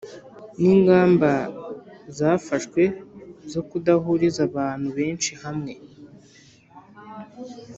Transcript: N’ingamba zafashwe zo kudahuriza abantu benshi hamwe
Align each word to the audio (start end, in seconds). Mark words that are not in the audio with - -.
N’ingamba 0.59 1.31
zafashwe 2.17 2.81
zo 3.51 3.61
kudahuriza 3.69 4.39
abantu 4.49 4.87
benshi 4.97 5.31
hamwe 5.43 5.73